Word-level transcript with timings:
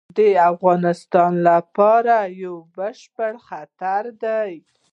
د 0.17 0.19
افغانستان 0.51 1.31
لپاره 1.49 2.15
یو 2.43 2.55
بشپړ 2.77 3.33
خطر 3.47 4.03
دی. 4.23 4.53